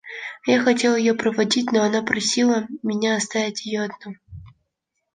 [0.47, 4.15] Я хотел ее проводить, но она просила меня оставить ее одну.